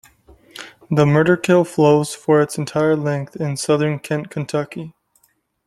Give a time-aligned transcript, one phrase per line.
[0.89, 4.95] The Murderkill flows for its entire length in southern Kent County.